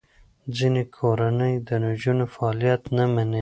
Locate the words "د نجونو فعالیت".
1.67-2.81